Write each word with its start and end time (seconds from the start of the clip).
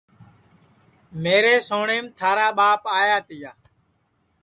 میرے 1.23 1.55
سوٹؔیم 1.67 2.05
تھارا 2.17 2.47
ٻاپ 2.57 2.81
آیا 2.99 3.17
تِیا 3.27 3.51